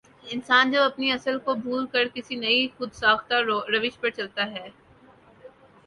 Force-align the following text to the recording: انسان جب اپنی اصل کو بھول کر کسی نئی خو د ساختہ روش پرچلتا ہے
انسان 0.25 0.71
جب 0.71 0.81
اپنی 0.81 1.11
اصل 1.11 1.37
کو 1.39 1.53
بھول 1.55 1.85
کر 1.91 2.07
کسی 2.13 2.35
نئی 2.35 2.67
خو 2.75 2.85
د 2.85 2.93
ساختہ 2.93 3.35
روش 3.73 3.99
پرچلتا 4.01 4.43
ہے 4.51 4.67